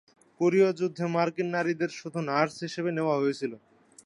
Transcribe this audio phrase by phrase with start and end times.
[0.39, 3.57] কোরীয় যুদ্ধে মার্কিন নারীদের শুধু নার্স হিসেবে নেওয়া হয়েছিলো।